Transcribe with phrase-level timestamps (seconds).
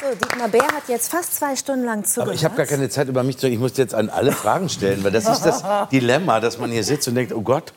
[0.00, 2.28] So, Dietmar Bär hat jetzt fast zwei Stunden lang zugehört.
[2.28, 4.68] Aber ich habe gar keine Zeit über mich zu Ich muss jetzt an alle Fragen
[4.68, 7.72] stellen, weil das ist das Dilemma, dass man hier sitzt und denkt, oh Gott,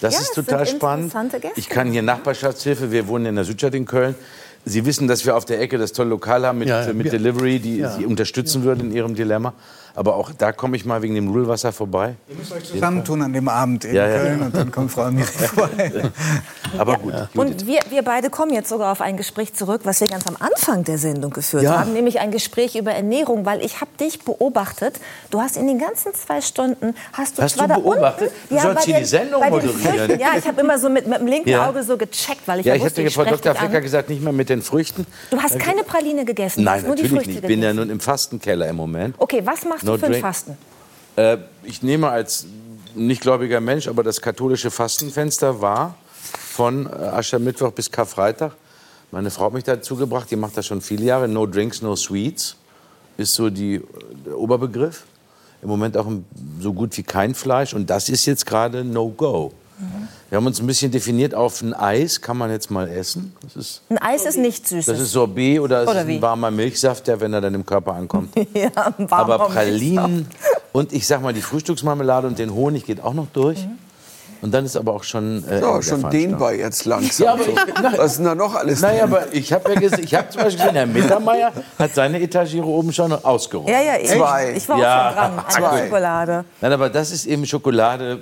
[0.00, 1.14] das Ja, ist total spannend.
[1.56, 4.14] Ich kann hier Nachbarschaftshilfe, wir wohnen in der Südstadt in Köln.
[4.64, 7.12] Sie wissen, dass wir auf der Ecke das tolle Lokal haben mit, Ja, mit ja.
[7.12, 7.90] Delivery, die Ja.
[7.90, 9.54] Sie unterstützen würden in Ihrem Dilemma.
[9.94, 12.14] Aber auch da komme ich mal wegen dem Nudelwasser vorbei.
[12.64, 14.18] Zusammentun an dem Abend in Ja, ja.
[14.18, 15.92] Köln und dann kommt Frau Amiri vorbei.
[16.78, 17.12] Aber gut.
[17.34, 20.36] Und wir, wir beide kommen jetzt sogar auf ein Gespräch zurück, was wir ganz am
[20.40, 21.80] Anfang der Sendung geführt Ja.
[21.80, 24.98] haben, nämlich ein Gespräch über Ernährung, weil ich habe dich beobachtet.
[25.30, 28.30] Du hast in den ganzen zwei Stunden hast du Hast zwar du da beobachtet?
[28.48, 30.18] unten, Du sollst hier die Sendung moderieren.
[30.18, 31.68] Ja, ich habe immer so mit, mit dem linken Ja.
[31.68, 33.54] Auge so gecheckt, weil ich Ja, ja, ich wusste, ja ich Frau Dr.
[33.54, 35.06] Flecker gesagt, nicht mehr mit den Früchten.
[35.30, 37.42] Du hast keine Praline gegessen, Nein, hast nur die natürlich Früchte nicht.
[37.44, 39.14] Ich bin ja nun im Fastenkeller im Moment.
[39.18, 40.24] Okay, was machst No du für ein drink.
[40.24, 40.56] Fasten?
[41.16, 42.46] Äh, ich nehme als
[42.94, 45.94] nichtgläubiger Mensch, aber das katholische Fastenfenster war
[46.52, 48.52] von äh, Aschermittwoch bis Karfreitag.
[49.10, 51.28] Meine Frau hat mich dazu gebracht, die macht das schon viele Jahre.
[51.28, 52.56] No drinks, no sweets
[53.18, 53.82] ist so die,
[54.24, 55.04] der Oberbegriff.
[55.60, 56.06] Im Moment auch
[56.60, 57.74] so gut wie kein Fleisch.
[57.74, 59.52] Und das ist jetzt gerade no go.
[60.32, 63.36] Wir haben uns ein bisschen definiert auf ein Eis, kann man jetzt mal essen.
[63.42, 64.86] Das ist, Ein Eis ist nicht süß.
[64.86, 66.14] das ist Sorbet oder es Oder ist wie?
[66.16, 68.30] ein warmer Milchsaft, der, wenn er dann im Körper ankommt.
[68.54, 69.48] ja, ein warmer Aber.
[69.48, 70.26] Pralinen
[70.72, 73.58] und ich sag mal, die Frühstücksmarmelade und den Honig geht auch noch durch.
[73.62, 73.72] Mhm.
[74.40, 75.44] Und dann ist aber auch schon.
[75.44, 76.10] Äh, Ja, Ende der schon Veranstaltung.
[76.12, 77.26] dehnbar jetzt langsam.
[77.26, 78.80] Ja, aber ich, Was ist denn da noch alles?
[78.80, 82.18] naja, aber ich habe ja gesehen, ich habe zum Beispiel gesehen, Herr Mittermeier hat seine
[82.22, 83.68] Etagere oben schon ausgeräumt.
[83.68, 84.54] Ja, ja, ich, Zwei.
[84.56, 85.84] ich war Ja, auch schon dran an der zwei.
[85.84, 86.44] Schokolade.
[86.62, 88.18] Nein, aber das ist eben Schokolade,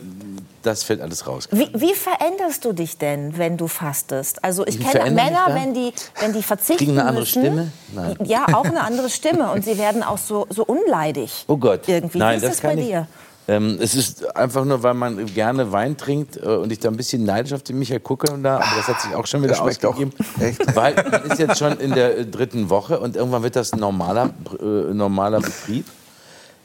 [0.62, 1.48] das fällt alles raus.
[1.50, 4.44] Wie, wie veränderst du dich denn, wenn du fastest?
[4.44, 7.72] Also ich kenne Männer, wenn die, wenn die verzichten Kriegen eine andere müssen, Stimme?
[7.94, 8.16] Nein.
[8.24, 9.50] Ja, auch eine andere Stimme.
[9.52, 11.44] Und sie werden auch so, so unleidig.
[11.48, 11.88] Oh Gott.
[11.88, 12.18] Irgendwie.
[12.18, 12.86] Nein, wie ist das, das, bei kann ich.
[12.86, 13.06] dir?
[13.48, 16.96] Ähm, es ist einfach nur, weil man gerne Wein trinkt äh, und ich da ein
[16.96, 19.54] bisschen neidisch auf den Michael gucke und da, aber das hat sich auch schon wieder
[19.54, 20.12] Das auch ausgegeben.
[20.38, 20.76] echt.
[20.76, 23.80] Weil man ist jetzt schon in der äh, dritten Woche und irgendwann wird das ein
[23.80, 24.30] normaler,
[24.60, 25.86] äh, normaler Betrieb.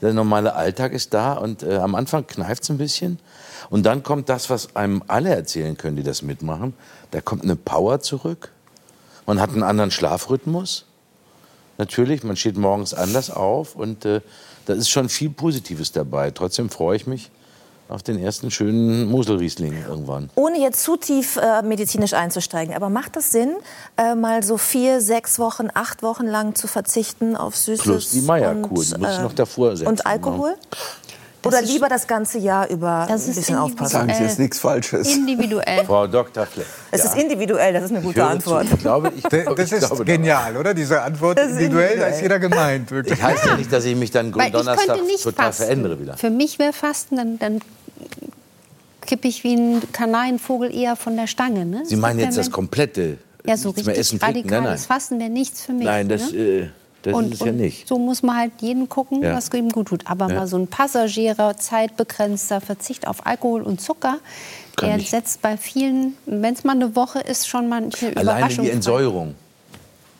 [0.01, 3.17] Der normale Alltag ist da und äh, am Anfang kneift es ein bisschen.
[3.69, 6.73] Und dann kommt das, was einem alle erzählen können, die das mitmachen.
[7.11, 8.51] Da kommt eine Power zurück.
[9.25, 10.85] Man hat einen anderen Schlafrhythmus.
[11.77, 14.21] Natürlich, man steht morgens anders auf und äh,
[14.65, 16.31] da ist schon viel Positives dabei.
[16.31, 17.31] Trotzdem freue ich mich
[17.87, 20.29] auf den ersten schönen Moselriesling irgendwann.
[20.35, 23.55] Ohne jetzt zu tief äh, medizinisch einzusteigen, aber macht das Sinn,
[23.97, 28.21] äh, mal so vier, sechs Wochen, acht Wochen lang zu verzichten auf Süßes Plus die
[28.21, 29.87] Meierkur, die muss ich noch davor setzen.
[29.87, 30.55] Und Alkohol?
[31.45, 33.59] Oder lieber das ganze Jahr über Das ein bisschen individuell.
[33.59, 33.91] aufpassen?
[33.91, 35.07] Sagen Sie jetzt nichts Falsches.
[35.15, 35.85] Individuell.
[35.85, 36.45] Frau Dr.
[36.45, 36.65] Fleck.
[36.91, 37.09] Es ja.
[37.11, 38.67] ist individuell, das ist eine gute Antwort.
[38.67, 38.73] Zu.
[38.75, 40.73] Ich glaube, ich, Das ich ist glaube genial, oder?
[40.73, 42.23] Diese Antwort Das ist individuell, da ist individuell.
[42.23, 42.91] jeder gemeint.
[42.91, 43.17] Wirklich.
[43.19, 45.63] Ich heißt ja nicht, dass ich mich dann Weil Donnerstag total fasten.
[45.63, 46.17] verändere wieder.
[46.17, 47.61] Für mich wäre Fasten, dann, dann
[49.01, 51.65] kippe ich wie ein Kanarienvogel eher von der Stange.
[51.65, 51.83] Ne?
[51.85, 54.39] Sie meinen jetzt das komplette Ja, so richtig essen, trinken?
[54.39, 54.57] Nein, nein.
[54.59, 55.85] radikales Fasten wäre nichts für mich.
[55.85, 56.37] Nein, das, ne?
[56.37, 56.69] äh,
[57.05, 57.87] das und, ist es ja nicht.
[57.87, 59.35] So muss man halt jeden gucken, Ja.
[59.35, 60.07] was ihm gut tut.
[60.07, 60.35] Aber Ja.
[60.39, 64.17] mal so ein Passagierer, zeitbegrenzter Verzicht auf Alkohol und Zucker,
[64.75, 65.09] Kann der ich.
[65.09, 68.65] setzt bei vielen, wenn es mal eine Woche ist, schon manche Alleine Überraschung.
[68.65, 68.71] die.
[68.71, 69.35] Entsäuerung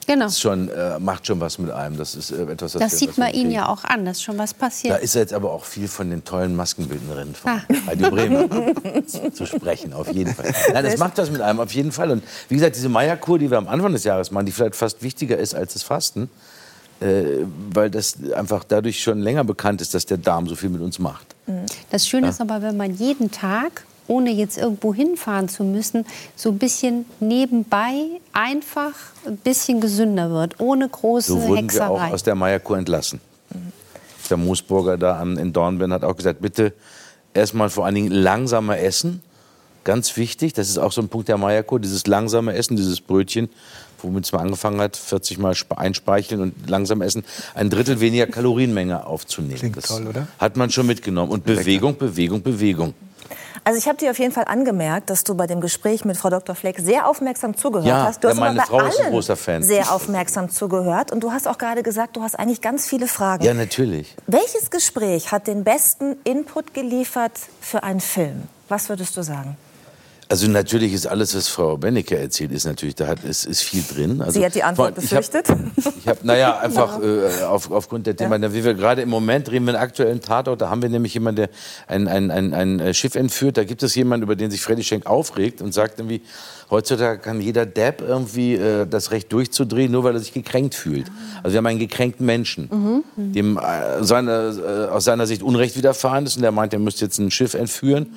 [0.08, 0.28] Genau.
[0.28, 1.98] ist schon, äh, macht schon was mit einem.
[1.98, 3.52] Das ist äh, etwas, Das wir- sieht man Ihnen kriegen.
[3.52, 5.02] ja auch an, dass schon was Da passiert.
[5.02, 7.62] ist jetzt aber auch viel von den tollen Maskenbildnerinnen von Ah.
[7.88, 8.48] Radio Bremen
[9.08, 10.54] zu- zu sprechen, auf jeden Fall.
[10.74, 12.12] Nein, das macht was mit einem, auf jeden Fall.
[12.12, 15.02] Und wie gesagt, diese Meierkur, die wir am Anfang des Jahres machen, die vielleicht fast
[15.02, 16.30] wichtiger ist als das Fasten,
[17.02, 20.82] äh, weil das einfach dadurch schon länger bekannt ist, dass der Darm so viel mit
[20.82, 21.36] uns macht.
[21.92, 26.50] Das Schöne ist aber, wenn man jeden Tag, ohne jetzt irgendwo hinfahren zu müssen, so
[26.50, 27.94] ein bisschen nebenbei
[28.34, 28.94] einfach
[29.26, 32.14] ein bisschen gesünder wird, ohne große So wurden wir auch Hexerei.
[32.14, 33.20] aus der Meierkur entlassen.
[34.30, 36.74] Der Moosburger da in Dornbirn hat auch gesagt, bitte
[37.34, 39.22] erstmal vor allen Dingen langsamer essen.
[39.86, 43.50] Ganz wichtig, das ist auch so ein Punkt der Meierkur, dieses langsame Essen, dieses Brötchen,
[44.02, 47.24] womit es mal angefangen hat, 40 Mal spe- einspeicheln und langsam essen,
[47.54, 49.56] ein Drittel weniger Kalorienmenge aufzunehmen.
[49.60, 50.28] Klingt das toll, oder?
[50.40, 51.32] Hat man schon mitgenommen.
[51.32, 52.94] Und Bewegung, Bewegung, Bewegung.
[53.64, 56.30] Also ich habe dir auf jeden Fall angemerkt, dass du bei dem Gespräch mit Frau
[56.30, 56.54] Dr.
[56.56, 58.24] Fleck sehr aufmerksam zugehört Ja, hast.
[58.24, 59.64] Du hast ja, meine Frau ist ein allen großer Fan.
[59.64, 61.12] sehr aufmerksam zugehört.
[61.12, 63.44] Und du hast auch gerade gesagt, du hast eigentlich ganz viele Fragen.
[63.44, 64.16] Ja, natürlich.
[64.28, 68.44] Welches Gespräch hat den besten Input geliefert für einen Film?
[68.70, 69.58] Was würdest du sagen?
[70.28, 73.84] Also natürlich ist alles, was Frau Bennecke erzählt, ist natürlich, da hat, ist, ist viel
[73.84, 74.22] drin.
[74.22, 75.48] Also, Sie hat die Antwort ich hab- befürchtet.
[76.00, 79.64] Ich habe, naja, einfach äh, auf, aufgrund der Thematik, wie wir gerade im Moment drehen
[79.66, 81.50] wir einen aktuellen Tatort, da haben wir nämlich jemanden, der
[81.88, 83.58] ein, ein, ein, ein äh, Schiff entführt.
[83.58, 86.22] Da gibt es jemanden, über den sich Freddy Schenk aufregt und sagt irgendwie,
[86.72, 91.06] heutzutage kann jeder Depp irgendwie äh, das Recht durchzudrehen, nur weil er sich gekränkt fühlt.
[91.44, 96.26] Also wir haben einen gekränkten Menschen, dem äh, seine, äh, aus seiner Sicht Unrecht widerfahren
[96.26, 98.08] ist und der meint, er müsste jetzt ein Schiff entführen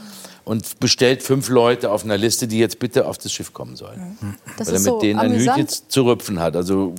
[0.48, 4.16] und bestellt fünf Leute auf einer Liste, die jetzt bitte auf das Schiff kommen sollen.
[4.56, 5.58] Das weil er mit so denen ein amüsant.
[5.58, 6.56] Hütchen zu rüpfen hat.
[6.56, 6.94] Also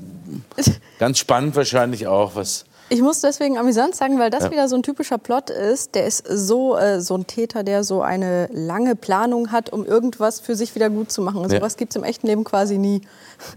[1.00, 4.52] ganz spannend wahrscheinlich auch, was Ich muss deswegen amüsant sagen, weil das Ja.
[4.52, 5.94] wieder so ein typischer Plot ist.
[5.94, 10.40] Der ist so, äh, so ein Täter, der so eine lange Planung hat, um irgendwas
[10.40, 11.42] für sich wieder gut zu machen.
[11.44, 11.50] Ja.
[11.50, 13.02] sowas gibt es im echten Leben quasi nie.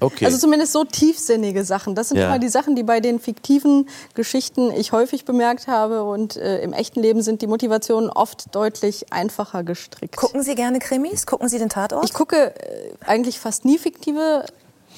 [0.00, 0.26] Okay.
[0.26, 1.94] Also zumindest so tiefsinnige Sachen.
[1.94, 2.26] Das sind Ja.
[2.28, 6.04] immer die Sachen, die bei den fiktiven Geschichten ich häufig bemerkt habe.
[6.04, 10.16] Und äh, im echten Leben sind die Motivationen oft deutlich einfacher gestrickt.
[10.16, 11.26] Gucken Sie gerne Krimis?
[11.26, 12.04] Gucken Sie den Tatort?
[12.04, 14.44] Ich gucke äh, eigentlich fast nie fiktive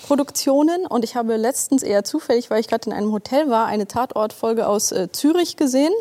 [0.06, 3.86] Produktionen und ich habe letztens eher zufällig, weil ich gerade in einem Hotel war, eine
[3.88, 5.92] Tatortfolge aus äh, Zürich gesehen.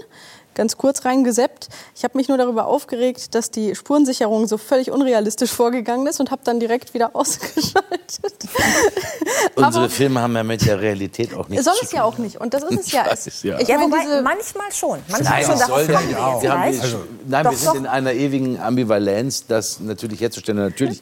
[0.55, 1.67] Ganz kurz reingeseppt.
[1.95, 6.29] Ich habe mich nur darüber aufgeregt, dass die Spurensicherung so völlig unrealistisch vorgegangen ist und
[6.29, 8.19] habe dann direkt wieder ausgeschaltet.
[9.55, 11.97] unsere Aber- Filme haben ja mit der Realität auch nichts Soll zu es tun.
[11.97, 12.39] ja auch nicht.
[12.39, 13.05] Und das ist es ja.
[13.07, 13.59] weiß, ja.
[13.59, 14.99] Ich ja, meine, wobei diese- manchmal schon.
[15.07, 15.57] Manchmal Nein, schon.
[15.57, 16.95] soll kommen wir jetzt Wir haben jetzt,
[17.25, 17.75] nein, Doch, wir sind doch.
[17.75, 20.59] in einer ewigen Ambivalenz, das natürlich herzustellen.
[20.59, 21.01] Natürlich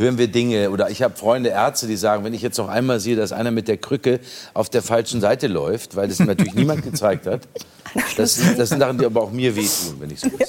[0.00, 2.98] hören wir Dinge oder ich habe Freunde, Ärzte, die sagen, wenn ich jetzt noch einmal
[3.00, 4.18] sehe, dass einer mit der Krücke
[4.54, 7.42] auf der falschen Seite läuft, weil das natürlich niemand gezeigt hat,
[8.16, 10.38] das, sind- das sind Sachen, die aber auch mir wehtun, wenn ich so sehe.
[10.40, 10.46] Ja.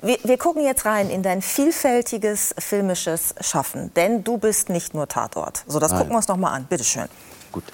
[0.00, 3.90] Wir, wir gucken jetzt rein in dein vielfältiges filmisches Schaffen.
[3.96, 5.64] Denn du bist nicht nur Tatort.
[5.66, 5.98] So, das Nein.
[6.00, 6.66] gucken wir uns noch mal an.
[6.68, 7.06] Bitte schön.
[7.52, 7.64] Gut.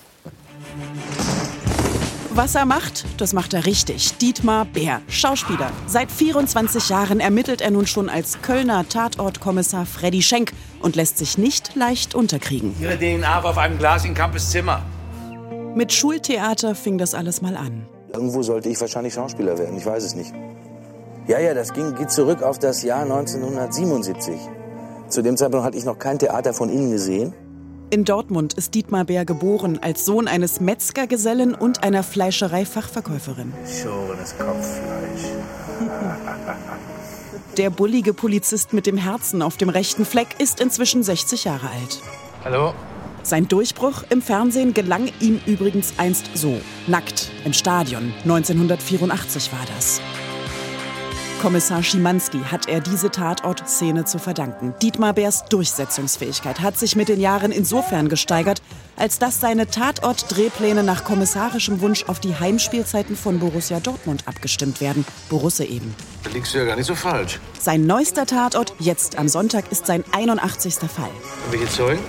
[2.42, 4.16] Was er macht, das macht er richtig.
[4.16, 5.70] Dietmar Bär, Schauspieler.
[5.87, 11.37] Seit 24 Jahren ermittelt er nun schon als Kölner Tatortkommissar Freddy Schenk und lässt sich
[11.37, 12.75] nicht leicht unterkriegen.
[12.81, 14.81] Ihre DNA war auf einem Glas in Campes Zimmer.
[15.75, 17.87] Mit Schultheater fing das alles mal an.
[18.10, 20.32] Irgendwo sollte ich wahrscheinlich Schauspieler werden, ich weiß es nicht.
[21.26, 24.34] Ja, ja, das ging, geht zurück auf das Jahr 1977.
[25.10, 27.34] Zu dem Zeitpunkt hatte ich noch kein Theater von innen gesehen.
[27.92, 33.52] In Dortmund ist Dietmar Bär geboren als Sohn eines Metzgergesellen und einer Fleischereifachverkäuferin.
[33.66, 35.32] Schorenes Kopffleisch.
[37.56, 42.00] Der bullige Polizist mit dem Herzen auf dem rechten Fleck ist inzwischen 60 Jahre alt.
[42.44, 42.75] Hallo?
[43.25, 46.60] Sein Durchbruch im Fernsehen gelang ihm übrigens einst so.
[46.87, 48.14] Nackt im Stadion.
[48.22, 50.00] 1984 war das.
[51.40, 54.75] Kommissar Schimanski hat er diese Tatortszene zu verdanken.
[54.82, 58.60] Dietmar Bärs Durchsetzungsfähigkeit hat sich mit den Jahren insofern gesteigert,
[58.96, 65.06] als dass seine Tatort-Drehpläne nach kommissarischem Wunsch auf die Heimspielzeiten von Borussia Dortmund abgestimmt werden.
[65.31, 65.94] Borusse eben.
[66.25, 67.40] Da liegst du ja gar nicht so falsch.
[67.58, 70.75] Sein neuester Tatort, jetzt am Sonntag, ist sein 81.
[70.75, 71.08] Fall.
[71.50, 72.00] Welche Zeugen?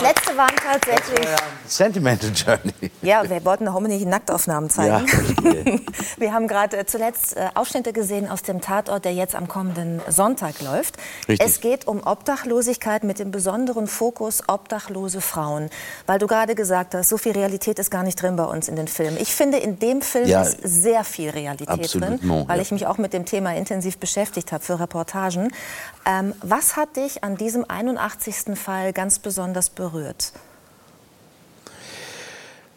[0.00, 1.28] Das letzte waren tatsächlich.
[1.66, 2.90] Sentimental Journey.
[3.02, 5.06] Ja, wir wollten doch unbedingt Nacktaufnahmen zeigen.
[5.06, 5.80] Ja, verstehe.
[6.16, 10.00] wir haben gerade äh, zuletzt äh, Ausschnitte gesehen aus dem Tatort, der jetzt am kommenden
[10.08, 10.96] Sonntag läuft.
[11.28, 11.46] Richtig.
[11.46, 15.68] Es geht um Obdachlosigkeit mit dem besonderen Fokus obdachlose Frauen.
[16.06, 18.76] Weil du gerade gesagt hast, so viel Realität ist gar nicht drin bei uns in
[18.76, 19.18] den Filmen.
[19.20, 22.62] Ich finde, in dem Film Ja, ist sehr viel Realität drin, weil ja.
[22.62, 25.52] ich mich auch mit dem Thema intensiv beschäftigt habe für Reportagen.
[26.06, 28.58] Ähm, was hat dich an diesem 81.
[28.58, 29.89] Fall ganz besonders berührt?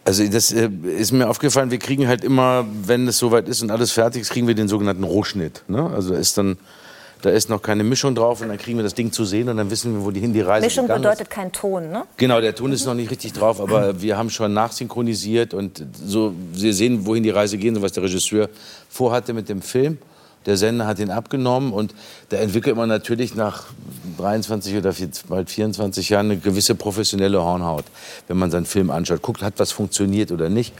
[0.05, 3.71] Also das äh, ist mir aufgefallen, wir kriegen halt immer, wenn es soweit ist und
[3.71, 5.63] alles fertig ist, kriegen wir den sogenannten Rohschnitt.
[5.69, 5.89] Ne?
[5.95, 6.57] Also da ist dann,
[7.21, 9.55] da ist noch keine Mischung drauf und dann kriegen wir das Ding zu sehen und
[9.55, 11.99] dann wissen wir, wohin die Reise Mischung bedeutet kein Ton, ne?
[11.99, 12.17] ist.
[12.17, 16.33] Genau, der Ton ist noch nicht richtig drauf, aber wir haben schon nachsynchronisiert und so,
[16.51, 18.49] wir sehen, wohin die Reise geht und was der Regisseur
[18.89, 19.99] vorhatte mit dem Film.
[20.45, 21.93] Der Sender hat ihn abgenommen und
[22.29, 23.65] da entwickelt man natürlich nach
[24.17, 24.93] 23 oder
[25.27, 27.85] bald 24 Jahren eine gewisse professionelle Hornhaut,
[28.27, 30.73] wenn man seinen Film anschaut, guckt, hat was funktioniert oder nicht.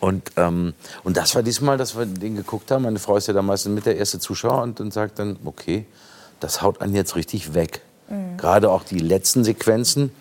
[0.00, 2.82] Und, ähm, und das war diesmal, dass wir den geguckt haben.
[2.82, 5.86] Meine Frau ist ja da meistens mit der erste Zuschauer und dann sagt dann, okay,
[6.40, 7.80] das haut einen jetzt richtig weg.
[8.36, 10.12] Gerade auch die letzten Sequenzen,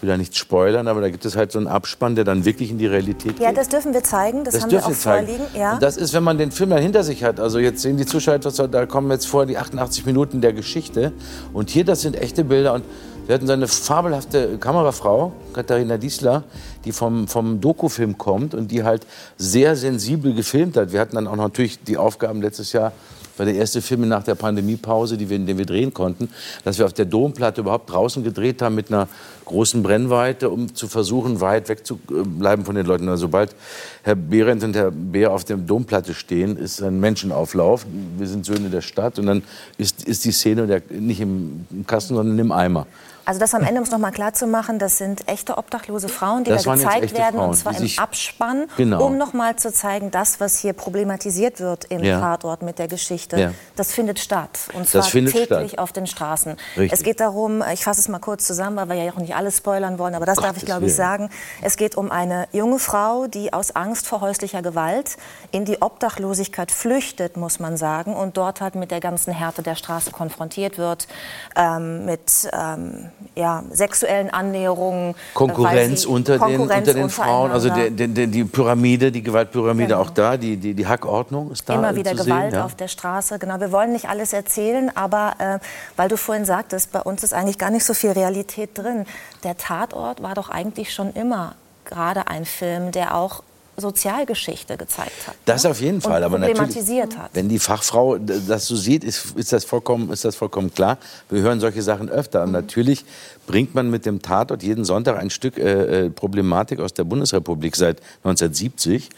[0.00, 2.70] will da nicht spoilern, aber da gibt es halt so einen Abspann, der dann wirklich
[2.70, 3.58] in die Realität Ja, geht.
[3.58, 4.44] das dürfen wir zeigen.
[4.44, 5.26] Das, Das haben wir dürfen auch wir zeigen.
[5.26, 5.46] vorliegen.
[5.56, 5.74] Ja.
[5.74, 7.40] Und das ist, wenn man den Film dann hinter sich hat.
[7.40, 11.12] Also jetzt sehen die Zuschauer etwas, da kommen jetzt vor die 88 Minuten der Geschichte.
[11.52, 12.74] Und hier, das sind echte Bilder.
[12.74, 12.84] Und
[13.26, 16.44] wir hatten so eine fabelhafte Kamerafrau, Katharina Diesler,
[16.84, 20.92] die vom, vom Dokufilm kommt und die halt sehr sensibel gefilmt hat.
[20.92, 22.92] Wir hatten dann auch natürlich die Aufgaben letztes Jahr,
[23.38, 26.28] war der erste Film nach der Pandemiepause, die wir, den wir drehen konnten,
[26.64, 29.08] dass wir auf der Domplatte überhaupt draußen gedreht haben mit einer
[29.44, 33.08] großen Brennweite, um zu versuchen, weit wegzubleiben von den Leuten.
[33.08, 33.54] Also sobald
[34.02, 37.86] Herr Behrendt und Herr Beer auf der Domplatte stehen, ist ein Menschenauflauf.
[38.18, 39.42] Wir sind Söhne der Stadt und dann
[39.78, 42.86] ist, ist die Szene der, nicht im Kasten, sondern im Eimer.
[43.28, 46.44] Also das am Ende, um es nochmal klar zu machen, das sind echte obdachlose Frauen,
[46.44, 49.04] die Das da gezeigt werden, Frauen, und zwar im Abspann, Genau.
[49.04, 52.20] um nochmal zu zeigen, das, was hier problematisiert wird im Ja.
[52.20, 53.50] Tatort mit der Geschichte, Ja.
[53.76, 54.58] das findet statt.
[54.72, 55.78] Und zwar täglich statt.
[55.78, 56.56] auf den Straßen.
[56.78, 56.90] Richtig.
[56.90, 59.58] Es geht darum, ich fasse es mal kurz zusammen, weil wir ja auch nicht alles
[59.58, 61.28] spoilern wollen, aber das darf ich, glaube ich, sagen.
[61.60, 65.18] Es geht um eine junge Frau, die aus Angst vor häuslicher Gewalt
[65.50, 69.74] in die Obdachlosigkeit flüchtet, muss man sagen, und dort halt mit der ganzen Härte der
[69.74, 71.08] Straße konfrontiert wird,
[71.56, 75.10] ähm, mit ähm, ja, sexuellen Annäherungen.
[75.10, 79.22] äh, Konkurrenz sie- unter den, Konkurrenz unter den Frauen, also der, der, die Pyramide, die
[79.22, 80.00] Gewaltpyramide Genau.
[80.00, 82.58] auch da, die, die, die Hackordnung ist da Immer wieder Gewalt sehen.
[82.60, 82.64] Ja.
[82.64, 83.38] auf der Straße.
[83.38, 85.58] Genau, wir wollen nicht alles erzählen, aber äh,
[85.96, 89.06] weil du vorhin sagtest, bei uns ist eigentlich gar nicht so viel Realität drin.
[89.44, 93.42] Der Tatort war doch eigentlich schon immer gerade ein Film, der auch
[93.78, 95.34] Sozialgeschichte gezeigt hat.
[95.44, 95.70] Das ne?
[95.70, 97.30] auf jeden Und Fall, aber natürlich, problematisiert hat.
[97.34, 100.98] wenn die Fachfrau das so sieht, ist, ist, das vollkommen, ist das vollkommen klar.
[101.30, 102.40] Wir hören solche Sachen öfter.
[102.40, 102.46] Mhm.
[102.46, 103.04] Und natürlich
[103.46, 107.76] bringt man mit dem Tatort jeden Sonntag ein Stück äh, äh, Problematik aus der Bundesrepublik
[107.76, 109.10] seit 1970,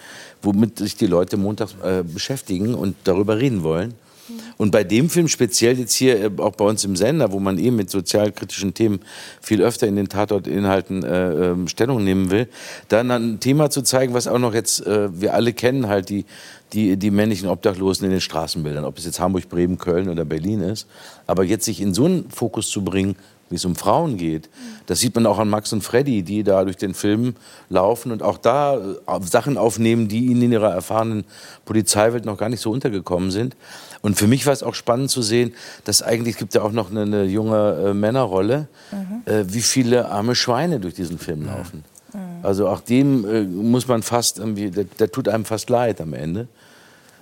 [0.42, 3.94] womit sich die Leute montags äh, beschäftigen und darüber reden wollen.
[4.60, 7.56] Und bei dem Film speziell jetzt hier äh, auch bei uns im Sender, wo man
[7.56, 9.00] eben mit sozialkritischen Themen
[9.40, 12.46] viel öfter in den Tatortinhalten äh, ähm, Stellung nehmen will,
[12.88, 16.26] dann ein Thema zu zeigen, was auch noch jetzt äh, wir alle kennen, halt die
[16.74, 20.60] die, die männlichen Obdachlosen in den Straßenbildern, ob es jetzt Hamburg, Bremen, Köln oder Berlin
[20.60, 20.86] ist.
[21.26, 23.16] Aber jetzt sich in so einen Fokus zu bringen,
[23.48, 24.48] wie es um Frauen geht,
[24.86, 27.34] das sieht man auch an Max und Freddy, die da durch den Film
[27.68, 31.24] laufen und auch da äh, Sachen aufnehmen, die ihnen in ihrer erfahrenen
[31.64, 33.56] Polizeiwelt noch gar nicht so untergekommen sind.
[34.02, 35.52] Und für mich war es auch spannend zu sehen,
[35.84, 38.68] dass eigentlich gibt ja auch noch eine, eine junge äh, Männerrolle,
[39.26, 41.84] äh, wie viele arme Schweine durch diesen Film laufen.
[42.42, 46.14] Also auch dem äh, muss man fast irgendwie, der, der tut einem fast leid am
[46.14, 46.48] Ende.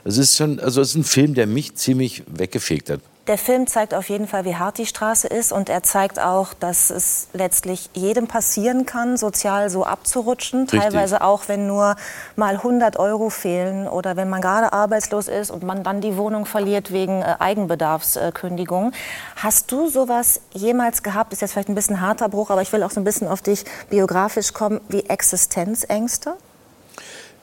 [0.05, 3.01] Es ist schon, also es ist ein Film, der mich ziemlich weggefegt hat.
[3.29, 6.55] Der Film zeigt auf jeden Fall, wie hart die Straße ist und er zeigt auch,
[6.55, 10.63] dass es letztlich jedem passieren kann, sozial so abzurutschen.
[10.63, 10.81] Richtig.
[10.81, 11.97] Teilweise auch, wenn nur
[12.37, 16.47] mal 100 Euro fehlen oder wenn man gerade arbeitslos ist und man dann die Wohnung
[16.47, 18.93] verliert wegen äh, Eigenbedarfskündigung.
[19.37, 21.35] Hast du sowas jemals gehabt?
[21.35, 23.43] Ist jetzt vielleicht ein bisschen harter Bruch, aber ich will auch so ein bisschen auf
[23.43, 26.35] dich biografisch kommen, wie Existenzängste?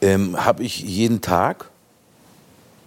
[0.01, 1.69] Ähm, habe ich jeden Tag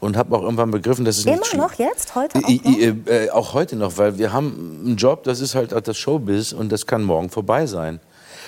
[0.00, 2.78] und habe auch irgendwann begriffen, dass es Immer nicht noch jetzt, heute auch I- noch?
[2.78, 6.52] I- äh, auch heute noch, weil wir haben einen Job, das ist halt das Showbiz
[6.52, 8.00] und das kann morgen vorbei sein.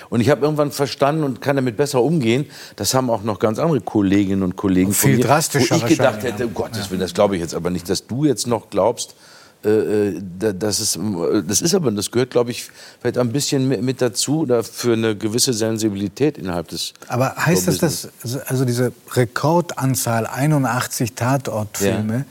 [0.09, 2.45] Und ich habe irgendwann verstanden und kann damit besser umgehen.
[2.75, 5.85] Das haben auch noch ganz andere Kolleginnen und Kollegen Und von viel mir, drastischer wo
[5.85, 6.45] ich gedacht hätte, ja.
[6.47, 9.15] um Gottes Willen, das glaube ich jetzt aber nicht, dass du jetzt noch glaubst,
[9.63, 10.99] äh, äh, da- dass es, äh,
[11.47, 15.15] das ist aber, das gehört, glaube ich, vielleicht ein bisschen mit, dazu oder für eine
[15.15, 16.93] gewisse Sensibilität innerhalb des.
[17.07, 18.09] Aber heißt das, dass
[18.47, 22.25] also diese Rekordanzahl 81 Tatortfilme,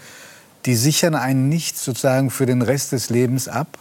[0.67, 3.79] die sichern einen nicht sozusagen für den Rest des Lebens ab?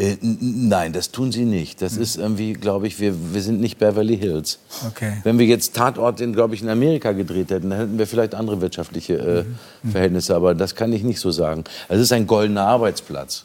[0.00, 1.82] Äh, nein, das tun sie nicht.
[1.82, 4.58] Das ist irgendwie, glaube ich, wir, wir sind nicht Beverly Hills.
[4.88, 5.18] Okay.
[5.24, 8.34] Wenn wir jetzt Tatort in, glaube ich, in Amerika gedreht hätten, dann hätten wir vielleicht
[8.34, 9.44] andere wirtschaftliche
[9.84, 10.34] äh, Verhältnisse.
[10.34, 11.64] Aber das kann ich nicht so sagen.
[11.88, 13.44] Es ist ein goldener Arbeitsplatz,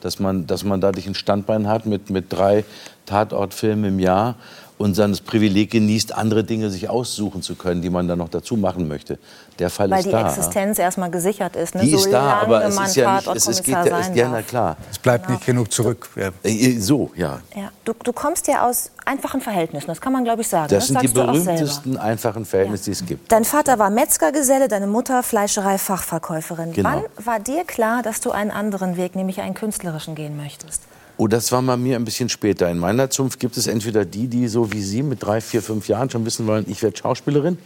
[0.00, 2.64] dass man, dass man dadurch ein Standbein hat mit, mit drei
[3.04, 4.36] Tatortfilmen im Jahr
[4.82, 8.28] und dann das Privileg genießt, andere Dinge sich aussuchen zu können, die man dann noch
[8.28, 9.18] dazu machen möchte.
[9.60, 10.28] Der Fall Weil ist die da.
[10.28, 11.76] Existenz erstmal gesichert ist.
[11.76, 11.82] Ne?
[11.82, 14.42] Die ist da, aber es ist ja nicht, es, es geht ja, ist, ja, na
[14.42, 14.76] klar.
[14.90, 16.10] Es bleibt nicht genug zurück.
[16.16, 16.30] Ja.
[16.42, 17.38] Äh, So, ja.
[17.54, 20.68] Ja, du, du kommst ja aus einfachen Verhältnissen, das kann man glaube ich sagen.
[20.68, 21.44] Das sind die sagst du auch selber.
[21.44, 23.30] berühmtesten, einfachen Verhältnisse, die es gibt.
[23.30, 26.72] Dein Vater war Metzgergeselle, deine Mutter Fleischerei-Fachverkäuferin.
[26.72, 26.88] Genau.
[26.88, 30.82] Wann war dir klar, dass du einen anderen Weg, nämlich einen künstlerischen, gehen möchtest?
[31.22, 32.68] Oh, das war bei mir ein bisschen später.
[32.68, 35.86] In meiner Zunft gibt es entweder die, die so wie Sie mit drei, vier, fünf
[35.86, 37.58] Jahren schon wissen wollen, ich werde Schauspielerin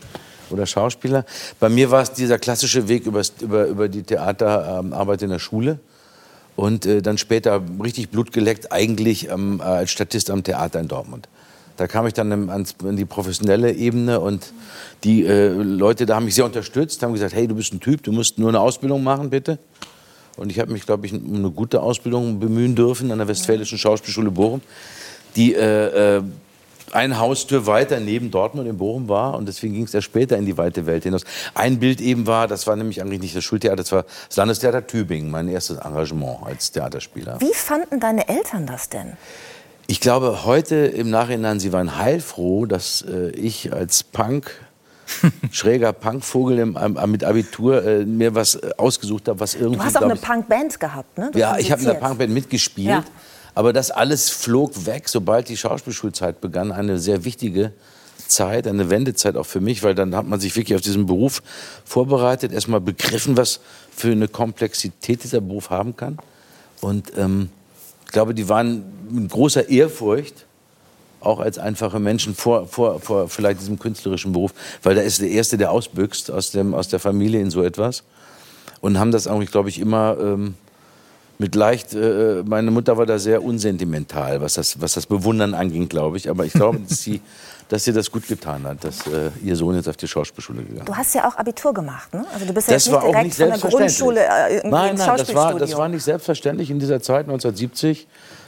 [0.50, 1.24] oder Schauspieler.
[1.58, 5.78] Bei mir war es dieser klassische Weg übers, über, über die Theaterarbeit in der Schule.
[6.54, 11.26] Und äh, dann später richtig Blut geleckt, eigentlich ähm, als Statist am Theater in Dortmund.
[11.78, 14.52] Da kam ich dann ans, in die professionelle Ebene und
[15.02, 18.02] die äh, Leute da haben mich sehr unterstützt, haben gesagt, hey, du bist ein Typ,
[18.02, 19.58] du musst nur eine Ausbildung machen, bitte.
[20.36, 23.78] Und ich habe mich, glaube ich, um eine gute Ausbildung bemühen dürfen an der Westfälischen
[23.78, 24.60] Schauspielschule Bochum,
[25.34, 26.22] die äh, äh,
[26.92, 29.34] eine Haustür weiter neben Dortmund in Bochum war.
[29.34, 31.24] Und deswegen ging es ja später in die weite Welt hinaus.
[31.54, 34.86] Ein Bild eben war, das war nämlich eigentlich nicht das Schultheater, das war das Landestheater
[34.86, 37.40] Tübingen, mein erstes Engagement als Theaterspieler.
[37.40, 39.14] Wie fanden deine Eltern das denn?
[39.88, 44.50] Ich glaube, heute im Nachhinein, sie waren heilfroh, dass äh, ich als Punk,
[45.50, 49.78] schräger Punkvogel im, am- mit Abitur äh, mir was äh, ausgesucht habe, was irgendwie.
[49.78, 51.30] Du hast auch eine Punkband gehabt, ne?
[51.32, 51.94] Du ja, ich habe in der.
[51.94, 52.88] Punkband mitgespielt.
[52.88, 53.04] Ja.
[53.54, 56.72] Aber das alles flog weg, sobald die Schauspielschulzeit begann.
[56.72, 57.72] Eine sehr wichtige
[58.28, 61.42] Zeit, eine Wendezeit auch für mich, weil dann hat man sich wirklich auf diesen Beruf
[61.84, 63.60] vorbereitet, erstmal begriffen, was
[63.94, 66.18] für eine Komplexität dieser Beruf haben kann.
[66.80, 67.48] Und ähm,
[68.04, 70.45] ich glaube, die waren mit großer Ehrfurcht,
[71.26, 74.52] auch als einfache Menschen, vor, vor, vor vielleicht diesem künstlerischen Beruf,
[74.82, 78.04] weil da ist der Erste, der ausbüchst aus, dem, aus der Familie in so etwas.
[78.80, 80.54] Und haben das eigentlich, glaube ich, immer ähm,
[81.38, 85.88] mit leicht, äh, meine Mutter war da sehr unsentimental, was das, was das Bewundern anging,
[85.88, 86.30] glaube ich.
[86.30, 87.20] Aber ich glaube, dass sie,
[87.68, 90.80] dass sie das gut getan hat, dass äh, ihr Sohn jetzt auf die Schauspielschule gegangen
[90.80, 90.88] ist.
[90.88, 92.24] Du hast ja auch Abitur gemacht, ne?
[92.32, 93.78] Also du bist ja Das war nicht direkt nicht von der.
[93.78, 97.26] Grundschule äh, irgendwie nein, ins nein, das war, das war nicht selbstverständlich in dieser Zeit
[97.26, 98.06] 1970,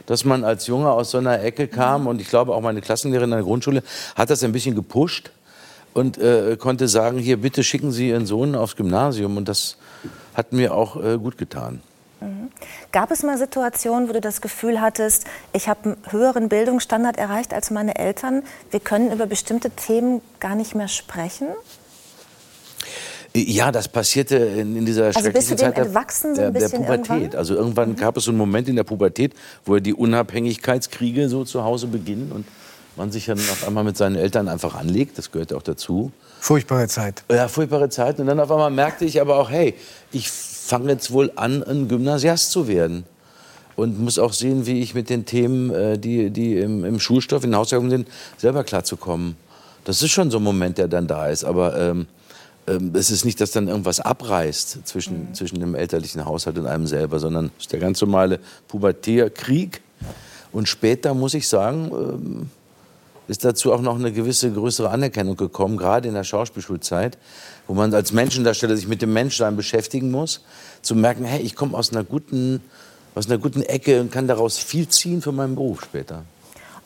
[0.09, 2.07] dass man als Junge aus so einer Ecke kam.
[2.07, 3.83] Und ich glaube, auch meine Klassenlehrerin an der Grundschule
[4.15, 5.31] hat das ein bisschen gepusht
[5.93, 9.37] und äh, konnte sagen, hier, bitte schicken Sie Ihren Sohn aufs Gymnasium.
[9.37, 9.77] Und das
[10.33, 11.81] hat mir auch äh, gut getan.
[12.91, 17.53] Gab es mal Situationen, wo du das Gefühl hattest, ich habe einen höheren Bildungsstandard erreicht
[17.53, 21.47] als meine Eltern, wir können über bestimmte Themen gar nicht mehr sprechen?
[23.35, 26.41] Ja, das passierte in, in dieser Also bist du schrecklichen dem Zeit der, entwachsen so
[26.41, 27.09] der, ein der Pubertät.
[27.09, 27.39] irgendwann?
[27.39, 29.33] Also irgendwann gab es so einen Moment in der Pubertät,
[29.65, 32.45] wo die Unabhängigkeitskriege so zu Hause beginnen und
[32.95, 35.17] man sich dann auf einmal mit seinen Eltern einfach anlegt.
[35.17, 36.11] Das gehört auch dazu.
[36.39, 37.23] Furchtbare Zeit.
[37.31, 38.19] Ja, furchtbare Zeit.
[38.19, 39.75] Und dann auf einmal merkte ich aber auch, hey,
[40.11, 43.05] ich fange jetzt wohl an, ein Gymnasiast zu werden.
[43.75, 47.43] Und muss auch sehen, wie ich mit den Themen, äh, die, die im, im Schulstoff,
[47.43, 48.07] in den Hausaufgaben sind,
[48.37, 49.37] selber klarzukommen.
[49.85, 51.45] Das ist schon so ein Moment, der dann da ist.
[51.45, 52.07] Aber ähm,
[52.93, 57.19] es ist nicht, dass dann irgendwas abreißt zwischen, zwischen dem elterlichen Haushalt und einem selber,
[57.19, 59.81] sondern es ist der ganz normale Pubertärkrieg.
[60.51, 62.49] Und später, muss ich sagen, ähm,
[63.27, 67.17] ist dazu auch noch eine gewisse größere Anerkennung gekommen, gerade in der Schauspielschulzeit,
[67.67, 70.41] wo man als Menschendarsteller sich mit dem Menschsein beschäftigen muss,
[70.81, 72.61] zu merken, hey, ich komme aus einer guten,
[73.13, 76.23] aus einer guten Ecke und kann daraus viel ziehen für meinen Beruf später.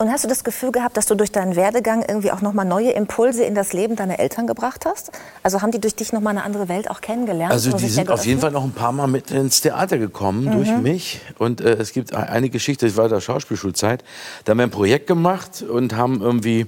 [0.03, 2.65] Und hast du das Gefühl gehabt, dass du durch deinen Werdegang irgendwie auch noch mal
[2.65, 5.11] neue Impulse in das Leben deiner Eltern gebracht hast?
[5.43, 7.53] Also haben die durch dich noch mal eine andere Welt auch kennengelernt?
[7.53, 10.75] Also die sind auf jeden Fall noch ein paar Mal mit ins Theater gekommen durch
[10.75, 11.21] mich.
[11.39, 14.03] Und äh, es gibt ein- eine Geschichte, das war der Schauspielschulzeit.
[14.43, 16.65] Da haben wir ein Projekt gemacht und haben irgendwie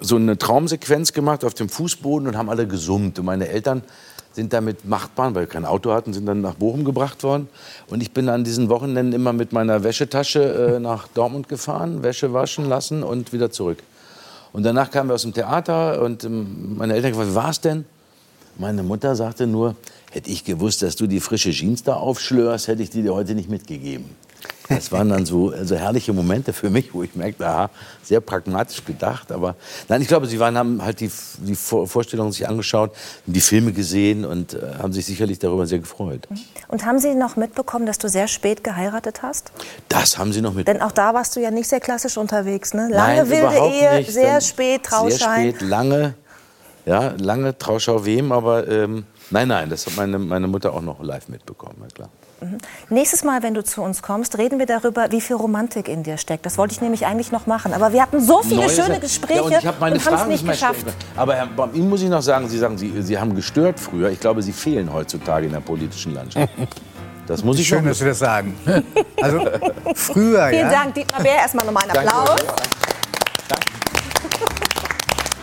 [0.00, 3.18] so eine Traumsequenz gemacht auf dem Fußboden und haben alle gesummt.
[3.18, 3.82] Und meine Eltern
[4.32, 7.48] sind damit Machtbahn, weil wir kein Auto hatten, sind dann nach Bochum gebracht worden.
[7.88, 12.32] Und ich bin an diesen Wochenenden immer mit meiner Wäschetasche äh, nach Dortmund gefahren, Wäsche
[12.32, 13.78] waschen lassen und wieder zurück.
[14.52, 17.84] Und danach kamen wir aus dem Theater und ähm, meine Eltern gefragt, wie war's denn?
[18.58, 19.76] Meine Mutter sagte nur,
[20.10, 23.34] hätte ich gewusst, dass du die frische Jeans da aufschlörst, hätte ich die dir heute
[23.34, 24.04] nicht mitgegeben.
[24.74, 27.70] Das waren dann so, so herrliche Momente für mich, wo ich merkte, aha,
[28.02, 29.30] sehr pragmatisch gedacht.
[29.32, 29.54] Aber
[29.88, 32.92] nein, ich glaube, sie waren, haben halt die, die Vor- Vorstellungen sich angeschaut,
[33.26, 36.26] die Filme gesehen und äh, haben sich sicherlich darüber sehr gefreut.
[36.68, 39.52] Und haben sie noch mitbekommen, dass du sehr spät geheiratet hast?
[39.88, 40.68] Das haben sie noch mit.
[40.68, 42.88] Denn auch da warst du ja nicht sehr klassisch unterwegs, ne?
[42.90, 44.12] Lange Nein, wilde überhaupt Ehe, nicht.
[44.12, 45.10] sehr Dann spät Trauschein.
[45.42, 46.14] Sehr spät, lange,
[46.86, 51.02] ja, lange Trauschau wem, aber ähm, nein, nein, das hat meine, meine Mutter auch noch
[51.02, 52.08] live mitbekommen, ja klar.
[52.88, 56.16] Nächstes Mal, wenn du zu uns kommst, reden wir darüber, wie viel Romantik in dir
[56.16, 56.46] steckt.
[56.46, 57.72] Das wollte ich nämlich eigentlich noch machen.
[57.72, 59.00] Aber wir hatten so viele Neue schöne.
[59.00, 60.86] Gespräche ja, und ich habe meine und haben es Fragen nicht mehr geschafft.
[61.16, 64.10] Aber Herr, bei Ihnen muss ich noch sagen, Sie sagen, Sie, Sie haben gestört früher.
[64.10, 66.52] Ich glaube, Sie fehlen heutzutage in der politischen Landschaft.
[67.24, 68.58] Das muss ich Schön, schon dass Sie das sagen.
[69.22, 69.38] Also
[69.94, 70.70] früher, Vielen ja.
[70.70, 71.36] Dank, Dietmar Bär.
[71.36, 72.12] Erstmal nochmal einen Danke.
[72.12, 72.40] Applaus.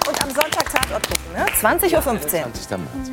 [0.09, 1.45] Und am Sonntag Tatort gucken, ne?
[1.62, 2.01] 20.15 Uhr.
[2.01, 2.69] 20.
[2.71, 3.12] März.